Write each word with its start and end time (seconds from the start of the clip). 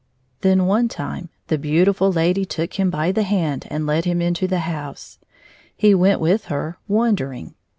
Then 0.39 0.65
one 0.65 0.87
time 0.87 1.29
the 1.45 1.59
beautifiil 1.59 2.15
lady 2.15 2.43
took 2.43 2.79
him 2.79 2.89
by 2.89 3.11
the 3.11 3.21
hand 3.21 3.67
and 3.69 3.85
led 3.85 4.05
him 4.05 4.19
into 4.19 4.47
the 4.47 4.61
house. 4.61 5.19
He 5.77 5.93
went 5.93 6.19
with 6.19 6.45
her, 6.45 6.79
wondering. 6.87 7.53